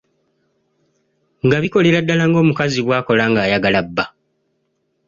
[1.45, 4.05] Nga bikolera ddala ng'omukazi bw'akola ng'ayagala bba.